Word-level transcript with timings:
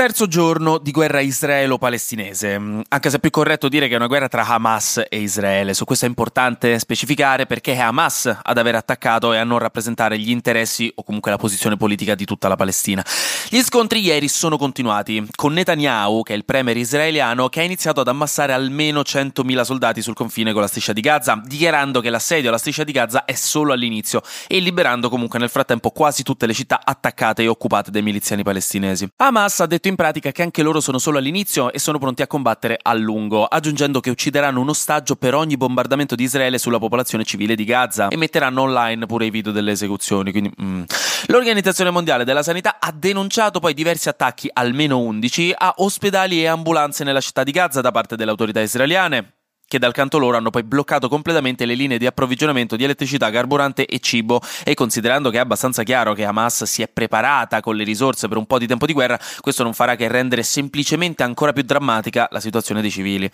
Terzo 0.00 0.26
giorno 0.26 0.78
di 0.78 0.92
guerra 0.92 1.20
israelo-palestinese, 1.20 2.54
anche 2.88 3.10
se 3.10 3.16
è 3.18 3.20
più 3.20 3.28
corretto 3.28 3.68
dire 3.68 3.86
che 3.86 3.92
è 3.92 3.96
una 3.96 4.06
guerra 4.06 4.28
tra 4.28 4.46
Hamas 4.46 5.04
e 5.06 5.20
Israele. 5.20 5.74
Su 5.74 5.84
questo 5.84 6.06
è 6.06 6.08
importante 6.08 6.78
specificare 6.78 7.44
perché 7.44 7.74
è 7.74 7.80
Hamas 7.80 8.34
ad 8.42 8.56
aver 8.56 8.76
attaccato 8.76 9.34
e 9.34 9.36
a 9.36 9.44
non 9.44 9.58
rappresentare 9.58 10.18
gli 10.18 10.30
interessi 10.30 10.90
o 10.94 11.02
comunque 11.02 11.30
la 11.30 11.36
posizione 11.36 11.76
politica 11.76 12.14
di 12.14 12.24
tutta 12.24 12.48
la 12.48 12.56
Palestina. 12.56 13.04
Gli 13.50 13.60
scontri 13.60 14.00
ieri 14.00 14.28
sono 14.28 14.56
continuati, 14.56 15.22
con 15.34 15.52
Netanyahu, 15.52 16.22
che 16.22 16.32
è 16.32 16.36
il 16.36 16.46
premier 16.46 16.78
israeliano, 16.78 17.50
che 17.50 17.60
ha 17.60 17.64
iniziato 17.64 18.00
ad 18.00 18.08
ammassare 18.08 18.54
almeno 18.54 19.02
100.000 19.02 19.60
soldati 19.64 20.00
sul 20.00 20.14
confine 20.14 20.52
con 20.52 20.62
la 20.62 20.66
striscia 20.66 20.94
di 20.94 21.02
Gaza, 21.02 21.38
dichiarando 21.44 22.00
che 22.00 22.08
l'assedio 22.08 22.48
alla 22.48 22.56
striscia 22.56 22.84
di 22.84 22.92
Gaza 22.92 23.26
è 23.26 23.34
solo 23.34 23.74
all'inizio 23.74 24.22
e 24.46 24.60
liberando 24.60 25.10
comunque 25.10 25.38
nel 25.38 25.50
frattempo 25.50 25.90
quasi 25.90 26.22
tutte 26.22 26.46
le 26.46 26.54
città 26.54 26.80
attaccate 26.82 27.42
e 27.42 27.48
occupate 27.48 27.90
dai 27.90 28.00
miliziani 28.00 28.42
palestinesi. 28.42 29.06
Hamas 29.16 29.60
ha 29.60 29.66
detto 29.66 29.88
in 29.90 29.96
pratica 29.96 30.32
che 30.32 30.42
anche 30.42 30.62
loro 30.62 30.80
sono 30.80 30.98
solo 30.98 31.18
all'inizio 31.18 31.70
e 31.72 31.78
sono 31.78 31.98
pronti 31.98 32.22
a 32.22 32.26
combattere 32.26 32.78
a 32.80 32.94
lungo, 32.94 33.44
aggiungendo 33.44 34.00
che 34.00 34.08
uccideranno 34.10 34.60
un 34.60 34.70
ostaggio 34.70 35.16
per 35.16 35.34
ogni 35.34 35.56
bombardamento 35.56 36.14
di 36.14 36.22
Israele 36.22 36.58
sulla 36.58 36.78
popolazione 36.78 37.24
civile 37.24 37.54
di 37.54 37.64
Gaza 37.64 38.08
e 38.08 38.16
metteranno 38.16 38.62
online 38.62 39.06
pure 39.06 39.26
i 39.26 39.30
video 39.30 39.52
delle 39.52 39.72
esecuzioni. 39.72 40.30
Quindi, 40.30 40.50
mm. 40.62 40.82
L'Organizzazione 41.26 41.90
Mondiale 41.90 42.24
della 42.24 42.42
Sanità 42.42 42.78
ha 42.80 42.92
denunciato 42.92 43.60
poi 43.60 43.74
diversi 43.74 44.08
attacchi, 44.08 44.48
almeno 44.50 44.98
11, 44.98 45.54
a 45.56 45.74
ospedali 45.76 46.40
e 46.40 46.46
ambulanze 46.46 47.04
nella 47.04 47.20
città 47.20 47.42
di 47.42 47.52
Gaza 47.52 47.80
da 47.80 47.90
parte 47.90 48.16
delle 48.16 48.30
autorità 48.30 48.60
israeliane 48.60 49.34
che 49.70 49.78
dal 49.78 49.92
canto 49.92 50.18
loro 50.18 50.36
hanno 50.36 50.50
poi 50.50 50.64
bloccato 50.64 51.08
completamente 51.08 51.64
le 51.64 51.74
linee 51.74 51.96
di 51.96 52.04
approvvigionamento 52.04 52.74
di 52.74 52.82
elettricità, 52.82 53.30
carburante 53.30 53.86
e 53.86 54.00
cibo 54.00 54.40
e 54.64 54.74
considerando 54.74 55.30
che 55.30 55.36
è 55.36 55.40
abbastanza 55.40 55.84
chiaro 55.84 56.12
che 56.12 56.24
Hamas 56.24 56.64
si 56.64 56.82
è 56.82 56.88
preparata 56.88 57.60
con 57.60 57.76
le 57.76 57.84
risorse 57.84 58.26
per 58.26 58.36
un 58.36 58.46
po' 58.46 58.58
di 58.58 58.66
tempo 58.66 58.84
di 58.84 58.92
guerra, 58.92 59.16
questo 59.38 59.62
non 59.62 59.72
farà 59.72 59.94
che 59.94 60.08
rendere 60.08 60.42
semplicemente 60.42 61.22
ancora 61.22 61.52
più 61.52 61.62
drammatica 61.62 62.26
la 62.32 62.40
situazione 62.40 62.80
dei 62.80 62.90
civili. 62.90 63.30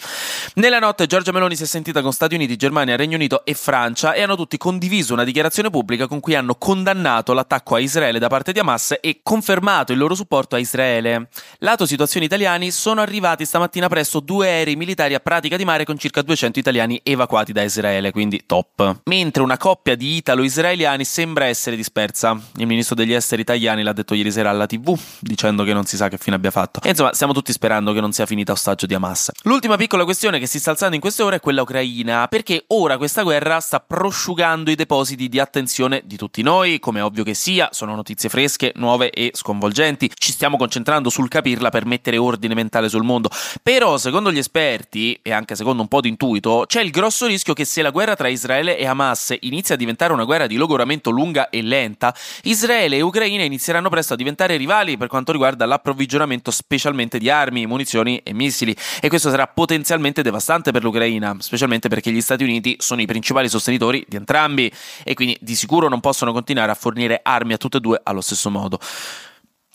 Nella 0.56 0.78
notte 0.78 1.06
Giorgia 1.06 1.32
Meloni 1.32 1.56
si 1.56 1.62
è 1.62 1.66
sentita 1.66 2.02
con 2.02 2.12
Stati 2.12 2.34
Uniti, 2.34 2.56
Germania, 2.56 2.96
Regno 2.96 3.16
Unito 3.16 3.42
e 3.46 3.54
Francia 3.54 4.12
e 4.12 4.20
hanno 4.20 4.36
tutti 4.36 4.58
condiviso 4.58 5.14
una 5.14 5.24
dichiarazione 5.24 5.70
pubblica 5.70 6.06
con 6.06 6.20
cui 6.20 6.34
hanno 6.34 6.56
condannato 6.56 7.32
l'attacco 7.32 7.76
a 7.76 7.80
Israele 7.80 8.18
da 8.18 8.28
parte 8.28 8.52
di 8.52 8.58
Hamas 8.58 8.98
e 9.00 9.20
confermato 9.22 9.92
il 9.92 9.98
loro 9.98 10.14
supporto 10.14 10.54
a 10.54 10.58
Israele. 10.58 11.28
Lato 11.60 11.86
situazioni 11.86 12.26
italiani 12.26 12.70
sono 12.70 13.00
arrivati 13.00 13.46
stamattina 13.46 13.88
presto 13.88 14.20
due 14.20 14.48
aerei 14.48 14.76
militari 14.76 15.14
a 15.14 15.20
pratica 15.20 15.56
di 15.56 15.64
mare 15.64 15.86
con 15.86 15.96
circa 15.96 16.24
200 16.26 16.58
italiani 16.58 17.00
evacuati 17.02 17.52
da 17.52 17.62
Israele, 17.62 18.10
quindi 18.10 18.42
top. 18.44 19.00
Mentre 19.04 19.42
una 19.42 19.56
coppia 19.56 19.94
di 19.94 20.16
italo-israeliani 20.16 21.04
sembra 21.04 21.46
essere 21.46 21.76
dispersa. 21.76 22.38
Il 22.56 22.66
ministro 22.66 22.94
degli 22.94 23.12
esteri 23.12 23.42
italiani 23.42 23.82
l'ha 23.82 23.92
detto 23.94 24.14
ieri 24.14 24.30
sera 24.30 24.50
alla 24.50 24.66
TV, 24.66 24.98
dicendo 25.20 25.64
che 25.64 25.72
non 25.72 25.86
si 25.86 25.96
sa 25.96 26.08
che 26.08 26.18
fine 26.18 26.36
abbia 26.36 26.50
fatto. 26.50 26.80
E 26.82 26.90
insomma, 26.90 27.14
stiamo 27.14 27.32
tutti 27.32 27.52
sperando 27.52 27.92
che 27.92 28.00
non 28.00 28.12
sia 28.12 28.26
finita 28.26 28.52
ostaggio 28.52 28.86
di 28.86 28.94
Hamas. 28.94 29.30
L'ultima 29.42 29.76
piccola 29.76 30.04
questione 30.04 30.38
che 30.38 30.46
si 30.46 30.58
sta 30.58 30.70
alzando 30.72 30.96
in 30.96 31.00
queste 31.00 31.22
ore 31.22 31.36
è 31.36 31.40
quella 31.40 31.62
ucraina, 31.62 32.26
perché 32.28 32.64
ora 32.68 32.96
questa 32.98 33.22
guerra 33.22 33.60
sta 33.60 33.80
prosciugando 33.80 34.70
i 34.70 34.74
depositi 34.74 35.28
di 35.28 35.38
attenzione 35.38 36.02
di 36.04 36.16
tutti 36.16 36.42
noi, 36.42 36.78
come 36.78 37.00
ovvio 37.00 37.24
che 37.24 37.34
sia, 37.34 37.68
sono 37.72 37.94
notizie 37.94 38.28
fresche, 38.28 38.72
nuove 38.76 39.10
e 39.10 39.30
sconvolgenti. 39.32 40.10
Ci 40.12 40.32
stiamo 40.32 40.56
concentrando 40.56 41.08
sul 41.08 41.28
capirla 41.28 41.70
per 41.70 41.86
mettere 41.86 42.18
ordine 42.18 42.54
mentale 42.54 42.88
sul 42.88 43.04
mondo. 43.04 43.30
Però, 43.62 43.96
secondo 43.96 44.32
gli 44.32 44.38
esperti, 44.38 45.18
e 45.22 45.32
anche 45.32 45.54
secondo 45.54 45.82
un 45.82 45.88
po' 45.88 46.00
di 46.00 46.08
intuito, 46.16 46.64
c'è 46.66 46.80
il 46.80 46.90
grosso 46.90 47.26
rischio 47.26 47.52
che 47.52 47.66
se 47.66 47.82
la 47.82 47.90
guerra 47.90 48.16
tra 48.16 48.28
Israele 48.28 48.78
e 48.78 48.86
Hamas 48.86 49.36
inizia 49.40 49.74
a 49.74 49.78
diventare 49.78 50.14
una 50.14 50.24
guerra 50.24 50.46
di 50.46 50.56
logoramento 50.56 51.10
lunga 51.10 51.50
e 51.50 51.60
lenta, 51.60 52.14
Israele 52.44 52.96
e 52.96 53.02
Ucraina 53.02 53.44
inizieranno 53.44 53.90
presto 53.90 54.14
a 54.14 54.16
diventare 54.16 54.56
rivali 54.56 54.96
per 54.96 55.08
quanto 55.08 55.32
riguarda 55.32 55.66
l'approvvigionamento 55.66 56.50
specialmente 56.50 57.18
di 57.18 57.28
armi, 57.28 57.66
munizioni 57.66 58.18
e 58.24 58.32
missili. 58.32 58.74
E 59.00 59.08
questo 59.08 59.28
sarà 59.28 59.46
potenzialmente 59.46 60.22
devastante 60.22 60.72
per 60.72 60.82
l'Ucraina, 60.82 61.36
specialmente 61.38 61.88
perché 61.88 62.10
gli 62.10 62.22
Stati 62.22 62.42
Uniti 62.42 62.76
sono 62.78 63.02
i 63.02 63.06
principali 63.06 63.48
sostenitori 63.48 64.04
di 64.08 64.16
entrambi 64.16 64.72
e 65.04 65.12
quindi 65.14 65.36
di 65.40 65.54
sicuro 65.54 65.88
non 65.88 66.00
possono 66.00 66.32
continuare 66.32 66.72
a 66.72 66.74
fornire 66.74 67.20
armi 67.22 67.52
a 67.52 67.58
tutte 67.58 67.76
e 67.76 67.80
due 67.80 68.00
allo 68.02 68.22
stesso 68.22 68.48
modo. 68.48 68.80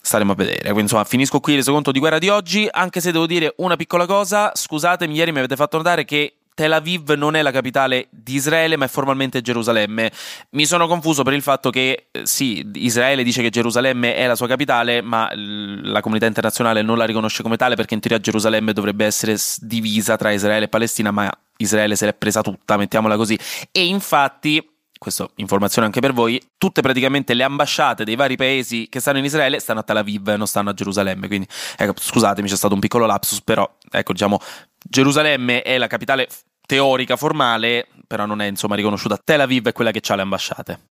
Staremo 0.04 0.32
a 0.32 0.34
vedere. 0.34 0.62
Quindi 0.62 0.80
insomma, 0.80 1.04
finisco 1.04 1.38
qui 1.38 1.52
il 1.52 1.58
resoconto 1.58 1.92
di 1.92 2.00
guerra 2.00 2.18
di 2.18 2.28
oggi, 2.28 2.66
anche 2.68 3.00
se 3.00 3.12
devo 3.12 3.26
dire 3.26 3.54
una 3.58 3.76
piccola 3.76 4.04
cosa, 4.04 4.50
scusatemi, 4.52 5.14
ieri 5.14 5.30
mi 5.30 5.38
avete 5.38 5.54
fatto 5.54 5.76
notare 5.76 6.04
che 6.04 6.38
Tel 6.54 6.72
Aviv 6.72 7.10
non 7.12 7.34
è 7.34 7.42
la 7.42 7.50
capitale 7.50 8.08
di 8.10 8.34
Israele, 8.34 8.76
ma 8.76 8.84
è 8.84 8.88
formalmente 8.88 9.40
Gerusalemme. 9.40 10.10
Mi 10.50 10.66
sono 10.66 10.86
confuso 10.86 11.22
per 11.22 11.32
il 11.32 11.42
fatto 11.42 11.70
che 11.70 12.08
eh, 12.10 12.26
sì, 12.26 12.68
Israele 12.74 13.22
dice 13.22 13.42
che 13.42 13.50
Gerusalemme 13.50 14.14
è 14.14 14.26
la 14.26 14.34
sua 14.34 14.46
capitale, 14.46 15.00
ma 15.00 15.30
la 15.34 16.00
comunità 16.00 16.26
internazionale 16.26 16.82
non 16.82 16.98
la 16.98 17.04
riconosce 17.04 17.42
come 17.42 17.56
tale 17.56 17.74
perché 17.74 17.94
in 17.94 18.00
teoria 18.00 18.20
Gerusalemme 18.20 18.72
dovrebbe 18.72 19.04
essere 19.04 19.36
divisa 19.60 20.16
tra 20.16 20.30
Israele 20.30 20.66
e 20.66 20.68
Palestina, 20.68 21.10
ma 21.10 21.30
Israele 21.56 21.96
se 21.96 22.06
l'è 22.06 22.14
presa 22.14 22.42
tutta, 22.42 22.76
mettiamola 22.76 23.16
così. 23.16 23.38
E 23.70 23.86
infatti 23.86 24.71
questa 25.02 25.28
informazione 25.36 25.86
anche 25.86 26.00
per 26.00 26.12
voi, 26.12 26.40
tutte 26.56 26.80
praticamente 26.80 27.34
le 27.34 27.42
ambasciate 27.42 28.04
dei 28.04 28.14
vari 28.14 28.36
paesi 28.36 28.86
che 28.88 29.00
stanno 29.00 29.18
in 29.18 29.24
Israele 29.24 29.58
stanno 29.58 29.80
a 29.80 29.82
Tel 29.82 29.96
Aviv, 29.96 30.28
non 30.28 30.46
stanno 30.46 30.70
a 30.70 30.74
Gerusalemme, 30.74 31.26
quindi 31.26 31.48
ecco, 31.76 31.94
scusatemi, 31.96 32.48
c'è 32.48 32.56
stato 32.56 32.74
un 32.74 32.80
piccolo 32.80 33.04
lapsus, 33.04 33.42
però 33.42 33.68
ecco, 33.90 34.12
diciamo, 34.12 34.38
Gerusalemme 34.88 35.62
è 35.62 35.76
la 35.76 35.88
capitale 35.88 36.28
teorica 36.64 37.16
formale, 37.16 37.88
però 38.06 38.26
non 38.26 38.40
è 38.40 38.46
insomma 38.46 38.76
riconosciuta. 38.76 39.18
Tel 39.22 39.40
Aviv 39.40 39.66
è 39.66 39.72
quella 39.72 39.90
che 39.90 40.00
ha 40.06 40.14
le 40.14 40.22
ambasciate. 40.22 40.91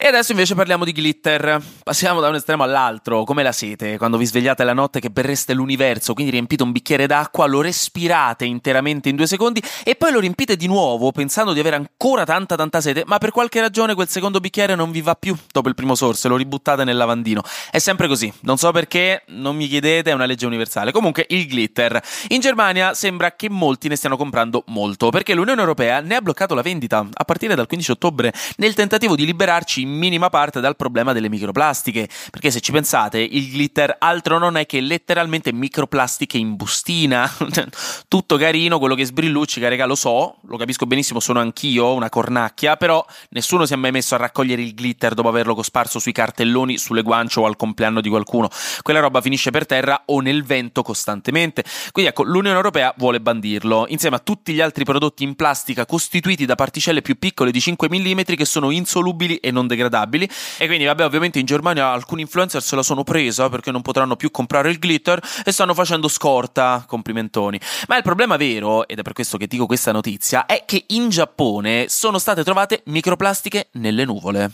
E 0.00 0.06
adesso 0.06 0.30
invece 0.30 0.54
parliamo 0.54 0.84
di 0.84 0.92
glitter. 0.92 1.60
Passiamo 1.82 2.20
da 2.20 2.28
un 2.28 2.36
estremo 2.36 2.62
all'altro, 2.62 3.24
come 3.24 3.42
la 3.42 3.50
sete, 3.50 3.98
quando 3.98 4.16
vi 4.16 4.26
svegliate 4.26 4.62
la 4.62 4.72
notte 4.72 5.00
che 5.00 5.10
berreste 5.10 5.54
l'universo, 5.54 6.14
quindi 6.14 6.30
riempite 6.30 6.62
un 6.62 6.70
bicchiere 6.70 7.08
d'acqua, 7.08 7.46
lo 7.46 7.60
respirate 7.60 8.44
interamente 8.44 9.08
in 9.08 9.16
due 9.16 9.26
secondi 9.26 9.60
e 9.82 9.96
poi 9.96 10.12
lo 10.12 10.20
riempite 10.20 10.54
di 10.54 10.68
nuovo 10.68 11.10
pensando 11.10 11.52
di 11.52 11.58
avere 11.58 11.74
ancora 11.74 12.22
tanta 12.22 12.54
tanta 12.54 12.80
sete, 12.80 13.02
ma 13.06 13.18
per 13.18 13.32
qualche 13.32 13.60
ragione 13.60 13.94
quel 13.94 14.06
secondo 14.06 14.38
bicchiere 14.38 14.76
non 14.76 14.92
vi 14.92 15.00
va 15.00 15.16
più 15.16 15.36
dopo 15.50 15.68
il 15.68 15.74
primo 15.74 15.96
sorso 15.96 16.28
lo 16.28 16.36
ributtate 16.36 16.84
nel 16.84 16.96
lavandino. 16.96 17.42
È 17.68 17.78
sempre 17.78 18.06
così, 18.06 18.32
non 18.42 18.56
so 18.56 18.70
perché, 18.70 19.24
non 19.30 19.56
mi 19.56 19.66
chiedete, 19.66 20.12
è 20.12 20.14
una 20.14 20.26
legge 20.26 20.46
universale. 20.46 20.92
Comunque 20.92 21.26
il 21.30 21.46
glitter. 21.46 22.00
In 22.28 22.38
Germania 22.38 22.94
sembra 22.94 23.34
che 23.34 23.50
molti 23.50 23.88
ne 23.88 23.96
stiano 23.96 24.16
comprando 24.16 24.62
molto, 24.68 25.10
perché 25.10 25.34
l'Unione 25.34 25.58
Europea 25.60 25.98
ne 25.98 26.14
ha 26.14 26.20
bloccato 26.20 26.54
la 26.54 26.62
vendita 26.62 27.04
a 27.12 27.24
partire 27.24 27.56
dal 27.56 27.66
15 27.66 27.90
ottobre 27.90 28.32
nel 28.58 28.74
tentativo 28.74 29.16
di 29.16 29.26
liberarci 29.26 29.86
in 29.88 29.98
minima 29.98 30.28
parte 30.28 30.60
dal 30.60 30.76
problema 30.76 31.12
delle 31.12 31.28
microplastiche, 31.28 32.08
perché 32.30 32.50
se 32.50 32.60
ci 32.60 32.70
pensate, 32.70 33.18
il 33.18 33.48
glitter 33.48 33.96
altro 33.98 34.38
non 34.38 34.56
è 34.56 34.66
che 34.66 34.80
letteralmente 34.80 35.52
microplastiche 35.52 36.36
in 36.36 36.54
bustina, 36.54 37.28
tutto 38.06 38.36
carino, 38.36 38.78
quello 38.78 38.94
che 38.94 39.04
sbrilluccica, 39.04 39.68
raga, 39.68 39.86
lo 39.86 39.94
so, 39.94 40.36
lo 40.46 40.56
capisco 40.56 40.86
benissimo, 40.86 41.18
sono 41.18 41.40
anch'io 41.40 41.94
una 41.94 42.10
cornacchia, 42.10 42.76
però 42.76 43.04
nessuno 43.30 43.66
si 43.66 43.72
è 43.72 43.76
mai 43.76 43.90
messo 43.90 44.14
a 44.14 44.18
raccogliere 44.18 44.62
il 44.62 44.74
glitter 44.74 45.14
dopo 45.14 45.28
averlo 45.28 45.54
cosparso 45.54 45.98
sui 45.98 46.12
cartelloni, 46.12 46.78
sulle 46.78 47.02
guance 47.02 47.40
o 47.40 47.46
al 47.46 47.56
compleanno 47.56 48.00
di 48.00 48.08
qualcuno. 48.08 48.48
Quella 48.82 49.00
roba 49.00 49.20
finisce 49.20 49.50
per 49.50 49.66
terra 49.66 50.02
o 50.06 50.20
nel 50.20 50.44
vento 50.44 50.82
costantemente. 50.82 51.64
Quindi 51.92 52.10
ecco, 52.10 52.24
l'Unione 52.24 52.56
Europea 52.56 52.92
vuole 52.98 53.20
bandirlo, 53.20 53.86
insieme 53.88 54.16
a 54.16 54.20
tutti 54.20 54.52
gli 54.52 54.60
altri 54.60 54.84
prodotti 54.84 55.24
in 55.24 55.34
plastica 55.34 55.86
costituiti 55.86 56.44
da 56.44 56.54
particelle 56.54 57.02
più 57.02 57.18
piccole 57.18 57.50
di 57.50 57.60
5 57.60 57.88
mm 57.88 58.20
che 58.36 58.44
sono 58.44 58.70
insolubili 58.70 59.36
e 59.36 59.50
non 59.50 59.66
degradabili 59.66 59.77
degradabili. 59.78 60.28
E 60.58 60.66
quindi, 60.66 60.84
vabbè, 60.84 61.04
ovviamente 61.04 61.38
in 61.38 61.46
Germania 61.46 61.90
alcuni 61.90 62.22
influencer 62.22 62.62
se 62.62 62.74
la 62.74 62.82
sono 62.82 63.04
presa 63.04 63.48
perché 63.48 63.70
non 63.70 63.82
potranno 63.82 64.16
più 64.16 64.30
comprare 64.30 64.70
il 64.70 64.78
glitter 64.78 65.20
e 65.44 65.52
stanno 65.52 65.74
facendo 65.74 66.08
scorta. 66.08 66.84
Complimentoni. 66.86 67.60
Ma 67.86 67.96
il 67.96 68.02
problema 68.02 68.36
vero, 68.36 68.86
ed 68.88 68.98
è 68.98 69.02
per 69.02 69.12
questo 69.12 69.38
che 69.38 69.46
dico 69.46 69.66
questa 69.66 69.92
notizia, 69.92 70.46
è 70.46 70.64
che 70.66 70.84
in 70.88 71.08
Giappone 71.08 71.86
sono 71.88 72.18
state 72.18 72.42
trovate 72.42 72.82
microplastiche 72.86 73.68
nelle 73.72 74.04
nuvole. 74.04 74.50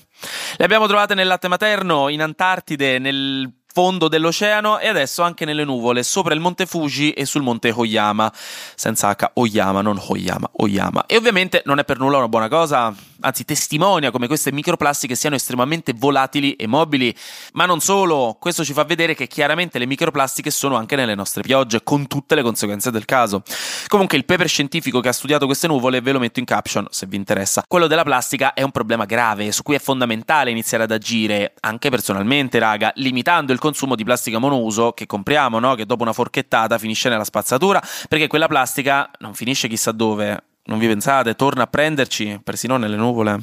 Le 0.57 0.65
abbiamo 0.65 0.87
trovate 0.87 1.15
nel 1.15 1.27
latte 1.27 1.49
materno, 1.49 2.09
in 2.09 2.23
Antartide, 2.23 2.99
nel 2.99 3.51
fondo 3.75 4.07
dell'oceano 4.07 4.79
e 4.79 4.87
adesso 4.87 5.23
anche 5.23 5.45
nelle 5.45 5.65
nuvole, 5.65 6.05
sopra 6.05 6.33
il 6.33 6.39
monte 6.39 6.65
Fuji 6.65 7.11
e 7.11 7.25
sul 7.25 7.43
monte 7.43 7.73
Oyama, 7.75 8.33
senza 8.77 9.11
H, 9.11 9.33
Oyama, 9.35 9.83
non 9.83 10.01
Oyama, 10.07 10.49
Oyama. 10.59 11.07
E 11.07 11.17
ovviamente 11.17 11.63
non 11.65 11.81
è 11.81 11.85
per 11.85 11.99
nulla 11.99 12.19
una 12.19 12.29
buona 12.29 12.47
cosa, 12.47 12.95
anzi 13.25 13.45
testimonia 13.45 14.11
come 14.11 14.27
queste 14.27 14.53
microplastiche 14.53 15.15
siano 15.15 15.35
estremamente 15.35 15.93
volatili 15.95 16.55
e 16.55 16.67
mobili. 16.67 17.15
Ma 17.55 17.67
non 17.67 17.81
solo, 17.81 18.37
questo 18.39 18.65
ci 18.65 18.73
fa 18.73 18.85
vedere 18.85 19.15
che 19.15 19.27
chiaramente 19.27 19.79
le 19.79 19.87
microplastiche 19.87 20.51
sono 20.51 20.77
anche 20.77 20.95
nelle 20.97 21.15
nostre 21.15 21.43
piogge, 21.43 21.83
con 21.83 22.07
tutte 22.07 22.35
le 22.35 22.43
conseguenze 22.43 22.91
del 22.91 23.05
caso. 23.05 23.43
Comunque 23.89 24.17
il 24.17 24.25
paper 24.25 24.49
scientifico 24.49 25.01
che 25.01 25.09
ha 25.09 25.13
studiato 25.13 25.47
queste 25.47 25.67
nuvole 25.67 26.01
ve 26.01 26.13
lo 26.13 26.19
metto 26.19 26.39
in 26.39 26.45
caption 26.45 26.87
se 26.91 27.07
vi 27.07 27.17
interessa. 27.17 27.63
Quello 27.67 27.87
della 27.87 28.05
plastica 28.05 28.53
è 28.53 28.63
un 28.63 28.71
problema 28.71 29.05
grave 29.05 29.51
su 29.53 29.63
cui 29.63 29.75
è 29.75 29.81
fondamentale 29.81 30.51
iniziare 30.51 30.85
ad 30.85 30.91
agire, 30.91 31.55
anche 31.61 31.91
personalmente, 31.91 32.59
raga, 32.59 32.93
limitando 32.97 33.53
il 33.53 33.59
consumo 33.59 33.95
di 33.95 34.05
plastica 34.05 34.39
monouso 34.39 34.93
che 34.93 35.07
compriamo, 35.07 35.59
no? 35.59 35.75
Che 35.75 35.87
dopo 35.87 36.03
una 36.03 36.13
forchettata 36.13 36.79
finisce 36.79 37.09
nella 37.09 37.25
spazzatura, 37.25 37.83
perché 38.09 38.27
quella 38.27 38.49
plastica 38.49 39.11
non 39.19 39.35
finisce 39.35 39.69
chissà 39.69 39.93
dove. 39.93 40.43
Non 40.67 40.79
vi 40.79 40.87
pensate, 40.87 41.35
torna 41.35 41.65
a 41.65 41.67
prenderci, 41.67 42.41
persino 42.43 42.77
nelle 42.77 42.97
nuvole. 42.97 43.39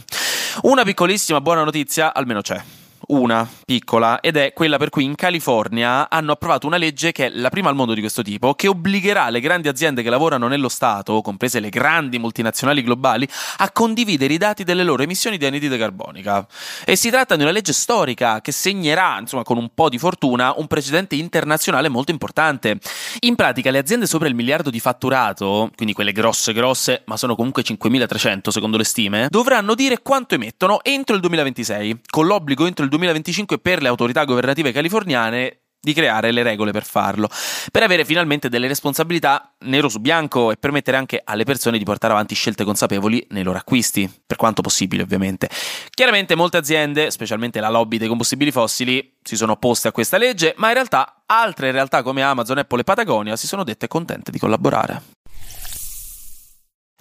Una 0.64 0.84
piccolissima 0.84 1.40
buona 1.40 1.64
notizia, 1.64 2.14
almeno 2.14 2.42
c'è 2.42 2.62
una 3.12 3.48
piccola, 3.66 4.20
ed 4.20 4.38
è 4.38 4.54
quella 4.54 4.78
per 4.78 4.90
cui 4.90 5.04
in 5.04 5.16
California 5.16 6.10
hanno 6.10 6.32
approvato 6.32 6.68
una 6.68 6.78
legge 6.78 7.12
che 7.12 7.26
è 7.26 7.30
la 7.30 7.50
prima 7.50 7.70
al 7.70 7.76
mondo 7.76 7.94
di 7.94 8.00
questo 8.00 8.22
tipo, 8.22 8.54
che 8.54 8.68
obbligherà 8.68 9.30
le 9.30 9.40
grandi 9.40 9.68
aziende 9.68 10.02
che 10.02 10.10
lavorano 10.10 10.48
nello 10.48 10.70
Stato, 10.70 11.22
comprese 11.22 11.60
le 11.60 11.70
grandi 11.70 12.20
multinazionali 12.20 12.82
globali, 12.84 13.28
a 13.58 13.72
condividere 13.72 14.34
i 14.34 14.38
dati 14.38 14.64
delle 14.64 14.84
loro 14.84 15.04
emissioni 15.04 15.38
di 15.38 15.46
anidride 15.46 15.78
carbonica. 15.78 16.48
E 16.86 16.96
si 16.96 17.10
tratta 17.10 17.36
di 17.36 17.42
una 17.42 17.52
legge 17.52 17.74
storica 17.74 18.40
che 18.40 18.52
segnerà, 18.52 19.18
insomma, 19.20 19.44
con 19.44 19.58
un 19.58 19.70
po' 19.74 19.90
di 19.90 19.98
fortuna, 19.98 20.54
un 20.56 20.68
precedente 20.68 21.16
internazionale 21.16 21.90
molto 21.90 22.12
importante. 22.12 22.80
In 23.22 23.36
pratica, 23.36 23.72
le 23.72 23.80
aziende 23.80 24.06
sopra 24.06 24.30
il 24.30 24.36
miliardo 24.36 24.70
di 24.70 24.80
fatturato, 24.80 25.70
quindi 25.76 25.94
quelle 25.94 26.14
grosse 26.14 26.54
grosse, 26.54 27.04
ma 27.06 27.18
sono 27.18 27.36
comunque 27.36 27.64
5.300 27.64 28.50
secondo 28.50 28.78
le 28.78 28.86
stime, 28.86 29.28
dovranno 29.30 29.76
dire 29.76 30.02
quanto 30.02 30.36
emettono 30.36 30.82
entro 30.84 31.16
il 31.16 31.22
2026, 31.22 32.02
con 32.10 32.26
l'obbligo 32.26 32.66
entro 32.66 32.84
il 32.84 32.90
2026 32.90 33.01
2025 33.02 33.58
per 33.58 33.82
le 33.82 33.88
autorità 33.88 34.24
governative 34.26 34.72
californiane 34.72 35.62
di 35.84 35.94
creare 35.94 36.32
le 36.32 36.44
regole 36.44 36.72
per 36.72 36.86
farlo, 36.86 37.28
per 37.72 37.82
avere 37.82 38.06
finalmente 38.06 38.50
delle 38.50 38.68
responsabilità 38.68 39.56
nero 39.62 39.90
su 39.90 40.00
bianco 40.00 40.52
e 40.52 40.58
permettere 40.58 40.96
anche 40.96 41.20
alle 41.24 41.44
persone 41.44 41.80
di 41.80 41.84
portare 41.84 42.14
avanti 42.14 42.36
scelte 42.36 42.64
consapevoli 42.64 43.26
nei 43.30 43.42
loro 43.42 43.58
acquisti, 43.58 44.08
per 44.28 44.38
quanto 44.38 44.62
possibile 44.62 45.02
ovviamente. 45.02 45.50
Chiaramente 45.90 46.36
molte 46.36 46.58
aziende, 46.58 47.10
specialmente 47.10 47.60
la 47.60 47.70
lobby 47.70 47.98
dei 47.98 48.08
combustibili 48.08 48.52
fossili, 48.52 49.18
si 49.24 49.36
sono 49.36 49.54
opposte 49.54 49.88
a 49.88 49.92
questa 49.92 50.18
legge, 50.18 50.54
ma 50.58 50.68
in 50.68 50.76
realtà 50.76 51.24
altre 51.26 51.72
realtà 51.72 52.04
come 52.04 52.22
Amazon, 52.22 52.60
Apple 52.60 52.82
e 52.82 52.84
Patagonia 52.84 53.36
si 53.36 53.48
sono 53.48 53.64
dette 53.64 53.88
contente 53.88 54.30
di 54.30 54.38
collaborare. 54.38 55.02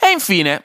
E 0.01 0.11
infine, 0.11 0.65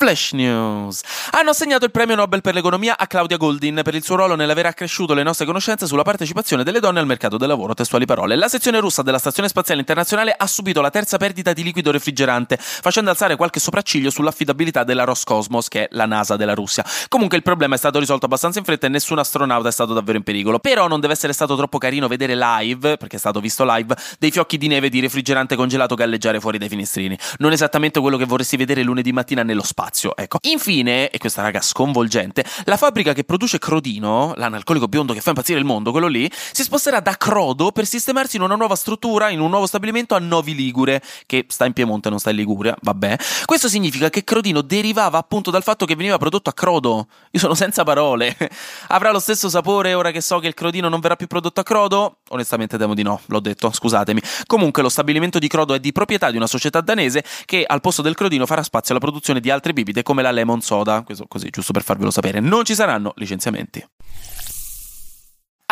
Flash 0.00 0.32
News. 0.32 1.02
Hanno 1.32 1.50
assegnato 1.50 1.84
il 1.84 1.90
premio 1.90 2.14
Nobel 2.14 2.40
per 2.40 2.54
l'economia 2.54 2.96
a 2.96 3.06
Claudia 3.06 3.36
Goldin 3.36 3.82
per 3.84 3.94
il 3.94 4.02
suo 4.02 4.16
ruolo 4.16 4.34
nell'aver 4.34 4.64
accresciuto 4.64 5.12
le 5.12 5.22
nostre 5.22 5.44
conoscenze 5.44 5.86
sulla 5.86 6.04
partecipazione 6.04 6.64
delle 6.64 6.80
donne 6.80 7.00
al 7.00 7.06
mercato 7.06 7.36
del 7.36 7.48
lavoro. 7.48 7.74
Testuali 7.74 8.06
parole. 8.06 8.34
La 8.34 8.48
sezione 8.48 8.80
russa 8.80 9.02
della 9.02 9.18
Stazione 9.18 9.50
Spaziale 9.50 9.80
Internazionale 9.80 10.34
ha 10.34 10.46
subito 10.46 10.80
la 10.80 10.88
terza 10.88 11.18
perdita 11.18 11.52
di 11.52 11.62
liquido 11.62 11.90
refrigerante, 11.90 12.56
facendo 12.58 13.10
alzare 13.10 13.36
qualche 13.36 13.60
sopracciglio 13.60 14.08
sull'affidabilità 14.08 14.84
della 14.84 15.04
Roscosmos, 15.04 15.68
che 15.68 15.82
è 15.82 15.88
la 15.90 16.06
NASA 16.06 16.36
della 16.36 16.54
Russia. 16.54 16.82
Comunque 17.08 17.36
il 17.36 17.42
problema 17.42 17.74
è 17.74 17.78
stato 17.78 17.98
risolto 17.98 18.24
abbastanza 18.24 18.58
in 18.58 18.64
fretta 18.64 18.86
e 18.86 18.88
nessun 18.88 19.18
astronauta 19.18 19.68
è 19.68 19.72
stato 19.72 19.92
davvero 19.92 20.16
in 20.16 20.24
pericolo. 20.24 20.60
Però 20.60 20.88
non 20.88 21.00
deve 21.00 21.12
essere 21.12 21.34
stato 21.34 21.56
troppo 21.56 21.76
carino 21.76 22.08
vedere 22.08 22.34
live, 22.34 22.96
perché 22.96 23.16
è 23.16 23.18
stato 23.18 23.38
visto 23.38 23.66
live, 23.66 23.94
dei 24.18 24.30
fiocchi 24.30 24.56
di 24.56 24.66
neve 24.66 24.88
di 24.88 25.00
refrigerante 25.00 25.56
congelato 25.56 25.94
galleggiare 25.94 26.40
fuori 26.40 26.56
dai 26.56 26.70
finestrini. 26.70 27.18
Non 27.36 27.52
esattamente 27.52 28.00
quello 28.00 28.16
che 28.16 28.24
vorresti 28.24 28.56
vedere 28.56 28.82
lunedì 28.82 29.12
mattina 29.12 29.42
nello 29.42 29.62
spazio 29.62 29.88
spazio. 29.90 30.16
Ecco. 30.16 30.38
Infine, 30.42 31.10
e 31.10 31.18
questa 31.18 31.42
raga 31.42 31.60
sconvolgente, 31.60 32.44
la 32.64 32.76
fabbrica 32.76 33.12
che 33.12 33.24
produce 33.24 33.58
Crodino, 33.58 34.32
l'analcolico 34.36 34.88
biondo 34.88 35.12
che 35.12 35.20
fa 35.20 35.30
impazzire 35.30 35.58
il 35.58 35.64
mondo, 35.64 35.90
quello 35.90 36.06
lì, 36.06 36.30
si 36.52 36.62
sposterà 36.62 37.00
da 37.00 37.16
Crodo 37.16 37.72
per 37.72 37.86
sistemarsi 37.86 38.36
in 38.36 38.42
una 38.42 38.54
nuova 38.54 38.76
struttura, 38.76 39.28
in 39.28 39.40
un 39.40 39.50
nuovo 39.50 39.66
stabilimento 39.66 40.14
a 40.14 40.18
Novi 40.18 40.54
Ligure, 40.54 41.02
che 41.26 41.44
sta 41.48 41.66
in 41.66 41.72
Piemonte, 41.72 42.08
non 42.08 42.18
sta 42.18 42.30
in 42.30 42.36
Liguria, 42.36 42.76
vabbè. 42.80 43.16
Questo 43.44 43.68
significa 43.68 44.08
che 44.08 44.24
Crodino 44.24 44.62
derivava 44.62 45.18
appunto 45.18 45.50
dal 45.50 45.62
fatto 45.62 45.84
che 45.84 45.96
veniva 45.96 46.16
prodotto 46.16 46.48
a 46.48 46.52
Crodo. 46.52 47.08
Io 47.32 47.40
sono 47.40 47.54
senza 47.54 47.82
parole. 47.82 48.36
Avrà 48.88 49.10
lo 49.10 49.18
stesso 49.18 49.48
sapore 49.48 49.94
ora 49.94 50.10
che 50.10 50.20
so 50.20 50.38
che 50.38 50.46
il 50.46 50.54
Crodino 50.54 50.88
non 50.88 51.00
verrà 51.00 51.16
più 51.16 51.26
prodotto 51.26 51.60
a 51.60 51.62
Crodo? 51.62 52.18
Onestamente 52.28 52.78
temo 52.78 52.94
di 52.94 53.02
no, 53.02 53.20
l'ho 53.26 53.40
detto, 53.40 53.70
scusatemi. 53.72 54.20
Comunque 54.46 54.82
lo 54.82 54.88
stabilimento 54.88 55.38
di 55.38 55.48
Crodo 55.48 55.74
è 55.74 55.80
di 55.80 55.92
proprietà 55.92 56.30
di 56.30 56.36
una 56.36 56.46
società 56.46 56.80
danese 56.80 57.24
che 57.44 57.64
al 57.66 57.80
posto 57.80 58.02
del 58.02 58.14
Crodino 58.14 58.46
farà 58.46 58.62
spazio 58.62 58.94
alla 58.94 59.02
produzione 59.02 59.40
di 59.40 59.50
altre 59.50 59.72
bibite 59.82 60.02
come 60.02 60.22
la 60.22 60.30
lemon 60.30 60.60
soda, 60.60 61.02
questo 61.02 61.26
così 61.26 61.50
giusto 61.50 61.72
per 61.72 61.82
farvelo 61.82 62.10
sapere, 62.10 62.40
non 62.40 62.64
ci 62.64 62.74
saranno 62.74 63.12
licenziamenti. 63.16 63.84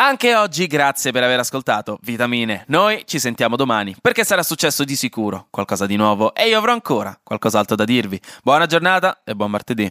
Anche 0.01 0.33
oggi 0.33 0.65
grazie 0.65 1.11
per 1.11 1.23
aver 1.23 1.39
ascoltato 1.39 1.99
Vitamine. 2.03 2.63
Noi 2.67 3.03
ci 3.05 3.19
sentiamo 3.19 3.57
domani 3.57 3.95
perché 4.01 4.23
sarà 4.23 4.43
successo 4.43 4.85
di 4.85 4.95
sicuro 4.95 5.47
qualcosa 5.49 5.85
di 5.85 5.97
nuovo 5.97 6.33
e 6.33 6.47
io 6.47 6.57
avrò 6.57 6.71
ancora 6.71 7.19
qualcos'altro 7.21 7.75
da 7.75 7.83
dirvi. 7.83 8.19
Buona 8.41 8.65
giornata 8.65 9.21
e 9.25 9.35
buon 9.35 9.51
martedì. 9.51 9.89